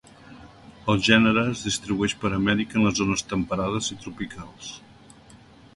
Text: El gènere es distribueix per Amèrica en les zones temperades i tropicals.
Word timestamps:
El 0.93 1.03
gènere 1.07 1.43
es 1.51 1.61
distribueix 1.67 2.15
per 2.23 2.33
Amèrica 2.39 2.81
en 2.81 2.89
les 2.89 2.97
zones 3.03 3.25
temperades 3.35 3.95
i 3.97 4.01
tropicals. 4.07 4.73